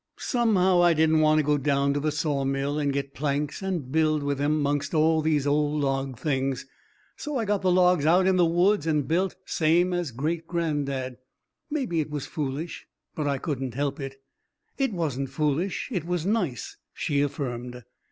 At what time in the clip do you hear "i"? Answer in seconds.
0.81-0.95, 7.37-7.45, 13.27-13.37